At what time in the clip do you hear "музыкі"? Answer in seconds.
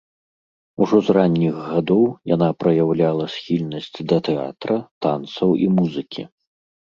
5.77-6.23